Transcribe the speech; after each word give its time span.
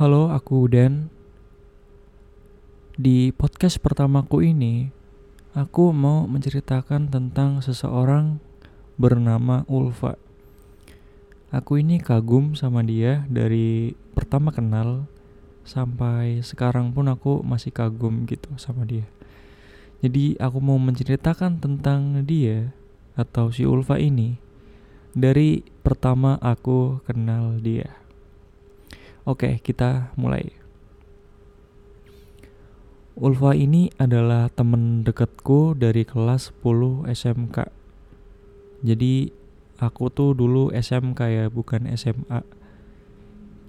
Halo, 0.00 0.32
aku 0.32 0.64
Dan. 0.64 1.12
Di 2.96 3.36
podcast 3.36 3.76
pertamaku 3.84 4.40
ini, 4.48 4.88
aku 5.52 5.92
mau 5.92 6.24
menceritakan 6.24 7.12
tentang 7.12 7.60
seseorang 7.60 8.40
bernama 8.96 9.68
Ulfa. 9.68 10.16
Aku 11.52 11.84
ini 11.84 12.00
kagum 12.00 12.56
sama 12.56 12.80
dia 12.80 13.28
dari 13.28 13.92
pertama 14.16 14.56
kenal 14.56 15.04
sampai 15.68 16.40
sekarang 16.48 16.96
pun 16.96 17.04
aku 17.12 17.44
masih 17.44 17.68
kagum 17.68 18.24
gitu 18.24 18.56
sama 18.56 18.88
dia. 18.88 19.04
Jadi 20.00 20.40
aku 20.40 20.64
mau 20.64 20.80
menceritakan 20.80 21.60
tentang 21.60 22.24
dia 22.24 22.72
atau 23.20 23.52
si 23.52 23.68
Ulfa 23.68 24.00
ini 24.00 24.40
dari 25.12 25.60
pertama 25.84 26.40
aku 26.40 27.04
kenal 27.04 27.60
dia. 27.60 28.00
Oke, 29.30 29.62
kita 29.62 30.10
mulai. 30.18 30.50
Ulfa 33.14 33.54
ini 33.54 33.94
adalah 33.94 34.50
temen 34.50 35.06
deketku 35.06 35.78
dari 35.78 36.02
kelas 36.02 36.50
10 36.66 37.06
SMK. 37.06 37.70
Jadi 38.82 39.30
aku 39.78 40.10
tuh 40.10 40.34
dulu 40.34 40.74
SMK 40.74 41.20
ya, 41.30 41.46
bukan 41.46 41.86
SMA. 41.94 42.42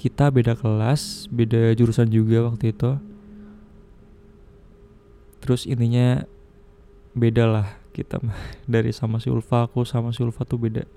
Kita 0.00 0.32
beda 0.32 0.56
kelas, 0.56 1.28
beda 1.28 1.76
jurusan 1.76 2.08
juga 2.08 2.48
waktu 2.48 2.72
itu. 2.72 2.96
Terus 5.44 5.68
intinya 5.68 6.24
beda 7.12 7.44
lah 7.44 7.68
kita 7.92 8.16
dari 8.64 8.96
sama 8.96 9.20
si 9.20 9.28
Ulfa 9.28 9.68
aku 9.68 9.84
sama 9.84 10.16
si 10.16 10.24
Ulfa 10.24 10.48
tuh 10.48 10.56
beda 10.56 10.88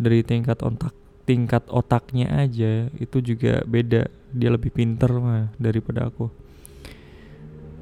dari 0.00 0.24
tingkat 0.24 0.64
otak 0.64 1.01
tingkat 1.24 1.66
otaknya 1.70 2.30
aja 2.30 2.90
itu 2.98 3.18
juga 3.22 3.62
beda. 3.66 4.10
Dia 4.32 4.50
lebih 4.50 4.72
pinter 4.72 5.12
mah 5.18 5.52
daripada 5.60 6.08
aku. 6.08 6.32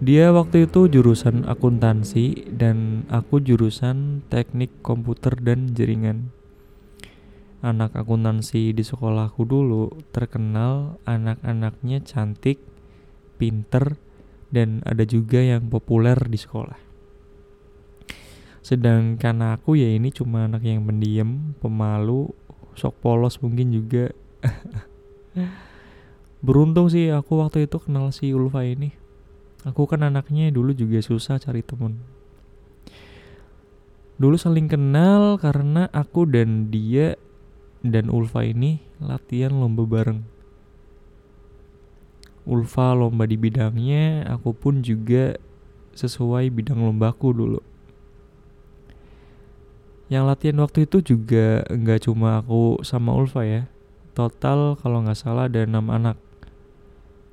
Dia 0.00 0.32
waktu 0.32 0.64
itu 0.64 0.88
jurusan 0.88 1.44
akuntansi 1.44 2.48
dan 2.56 3.05
aku 3.12 3.44
jurusan 3.44 4.24
teknik 4.32 4.80
komputer 4.80 5.36
dan 5.36 5.77
jaringan. 5.77 6.32
Anak 7.60 7.92
akuntansi 7.92 8.72
di 8.72 8.80
sekolahku 8.80 9.44
dulu 9.44 9.92
terkenal 10.08 10.97
anak-anaknya 11.04 12.00
cantik 12.00 12.64
pinter 13.36 14.00
dan 14.48 14.80
ada 14.88 15.04
juga 15.04 15.44
yang 15.44 15.69
populer 15.69 16.16
di 16.16 16.41
sekolah. 16.41 16.80
Sedangkan 18.64 19.56
aku 19.56 19.77
ya 19.77 19.88
ini 19.92 20.08
cuma 20.08 20.48
anak 20.48 20.64
yang 20.64 20.84
pendiam 20.84 21.52
pemalu 21.60 22.32
sok 22.81 22.97
polos 23.05 23.36
mungkin 23.45 23.77
juga. 23.77 24.09
Beruntung 26.41 26.89
sih 26.89 27.12
aku 27.12 27.45
waktu 27.45 27.69
itu 27.69 27.77
kenal 27.77 28.09
si 28.17 28.33
Ulfa 28.33 28.64
ini. 28.64 28.97
Aku 29.69 29.84
kan 29.84 30.00
anaknya 30.00 30.48
dulu 30.48 30.72
juga 30.72 31.05
susah 31.05 31.37
cari 31.37 31.61
temen. 31.61 32.00
Dulu 34.17 34.37
saling 34.41 34.64
kenal 34.64 35.37
karena 35.37 35.92
aku 35.92 36.25
dan 36.25 36.72
dia 36.72 37.20
dan 37.84 38.09
Ulfa 38.09 38.48
ini 38.48 38.81
latihan 38.97 39.53
lomba 39.53 39.84
bareng. 39.84 40.25
Ulfa 42.48 42.97
lomba 42.97 43.28
di 43.28 43.37
bidangnya 43.37 44.25
aku 44.25 44.56
pun 44.56 44.81
juga 44.81 45.37
sesuai 45.92 46.48
bidang 46.48 46.81
lombaku 46.81 47.37
dulu 47.37 47.61
yang 50.11 50.27
latihan 50.27 50.58
waktu 50.58 50.91
itu 50.91 51.14
juga 51.14 51.62
nggak 51.70 52.11
cuma 52.11 52.42
aku 52.42 52.83
sama 52.83 53.14
Ulfa 53.14 53.47
ya. 53.47 53.70
Total 54.11 54.75
kalau 54.83 55.06
nggak 55.06 55.14
salah 55.14 55.47
ada 55.47 55.62
enam 55.62 55.86
anak. 55.86 56.19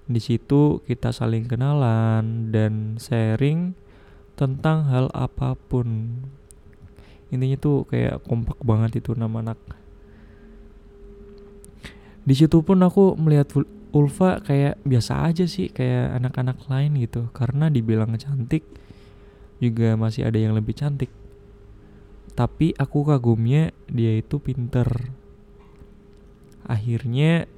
Di 0.06 0.22
situ 0.22 0.86
kita 0.86 1.10
saling 1.10 1.50
kenalan 1.50 2.54
dan 2.54 3.02
sharing 3.02 3.74
tentang 4.38 4.86
hal 4.94 5.10
apa 5.10 5.58
pun. 5.58 6.22
Intinya 7.34 7.58
tuh 7.58 7.90
kayak 7.90 8.22
kompak 8.30 8.62
banget 8.62 9.02
itu 9.02 9.18
enam 9.18 9.34
anak. 9.42 9.58
Di 12.30 12.38
situ 12.38 12.62
pun 12.62 12.78
aku 12.86 13.18
melihat 13.18 13.50
Ulfa 13.90 14.38
kayak 14.46 14.78
biasa 14.86 15.26
aja 15.26 15.50
sih 15.50 15.74
kayak 15.74 16.22
anak-anak 16.22 16.62
lain 16.70 16.94
gitu. 17.02 17.26
Karena 17.34 17.74
dibilang 17.74 18.14
cantik 18.22 18.62
juga 19.58 19.98
masih 19.98 20.30
ada 20.30 20.38
yang 20.38 20.54
lebih 20.54 20.78
cantik 20.78 21.10
tapi 22.38 22.78
aku 22.78 23.10
kagumnya 23.10 23.74
dia 23.90 24.14
itu 24.22 24.38
pinter 24.38 25.10
akhirnya 26.70 27.50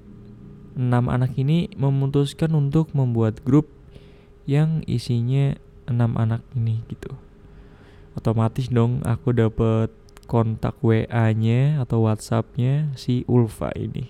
enam 0.80 1.12
anak 1.12 1.36
ini 1.36 1.68
memutuskan 1.76 2.56
untuk 2.56 2.96
membuat 2.96 3.44
grup 3.44 3.68
yang 4.48 4.80
isinya 4.88 5.60
enam 5.92 6.16
anak 6.16 6.40
ini 6.56 6.80
gitu 6.88 7.12
otomatis 8.16 8.72
dong 8.72 9.04
aku 9.04 9.36
dapet 9.36 9.92
kontak 10.30 10.78
WA-nya 10.86 11.82
atau 11.82 12.06
WhatsApp-nya 12.06 12.94
si 12.94 13.26
Ulfa 13.26 13.74
ini. 13.74 14.06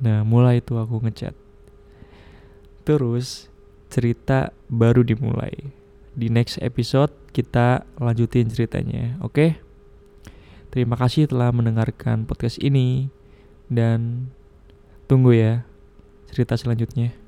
Nah, 0.00 0.24
mulai 0.24 0.64
itu 0.64 0.80
aku 0.80 1.04
ngechat. 1.04 1.36
Terus 2.88 3.52
cerita 3.92 4.56
baru 4.72 5.04
dimulai 5.04 5.75
di 6.16 6.32
next 6.32 6.56
episode 6.64 7.12
kita 7.36 7.84
lanjutin 8.00 8.48
ceritanya, 8.48 9.20
oke? 9.20 9.60
Terima 10.72 10.96
kasih 10.96 11.28
telah 11.28 11.52
mendengarkan 11.52 12.24
podcast 12.24 12.56
ini 12.64 13.12
dan 13.68 14.32
tunggu 15.06 15.36
ya 15.36 15.68
cerita 16.32 16.56
selanjutnya. 16.56 17.25